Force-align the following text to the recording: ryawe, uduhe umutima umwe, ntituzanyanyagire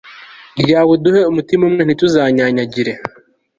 ryawe, 0.61 0.89
uduhe 0.95 1.21
umutima 1.31 1.63
umwe, 1.69 1.81
ntituzanyanyagire 1.83 2.93